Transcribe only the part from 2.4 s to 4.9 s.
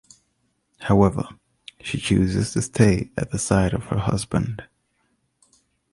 to stay at the side of her husband.